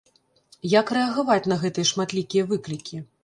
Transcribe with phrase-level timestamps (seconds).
[0.79, 3.05] Як рэагаваць на гэтыя шматлікія выклікі?